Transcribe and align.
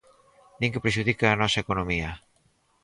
Din 0.59 0.71
que 0.73 0.83
prexudica 0.83 1.25
a 1.29 1.39
nosa 1.41 1.61
economía. 1.63 2.09